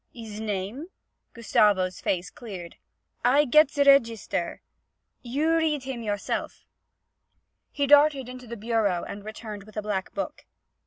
[0.11, 0.87] 'His name?'
[1.33, 2.77] Gustavo's face cleared.
[3.23, 4.61] 'I get ze raygeester;
[5.21, 6.65] you read heem yourself.'
[7.71, 10.47] He darted into the bureau and returned with a black book.